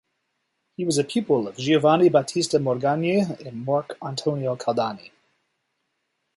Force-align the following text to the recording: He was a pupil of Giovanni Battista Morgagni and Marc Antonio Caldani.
He 0.77 0.83
was 0.83 0.97
a 0.97 1.03
pupil 1.03 1.47
of 1.47 1.57
Giovanni 1.57 2.09
Battista 2.09 2.57
Morgagni 2.57 3.19
and 3.41 3.63
Marc 3.63 3.99
Antonio 4.03 4.55
Caldani. 4.55 5.11